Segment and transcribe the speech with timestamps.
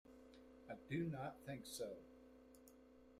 [0.67, 1.91] I do not think so.